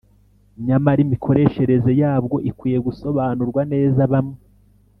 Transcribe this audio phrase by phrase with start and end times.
[0.65, 4.37] Nyamara imikoreshereze yabwo ikwiye gusobanurwa neza Bamwe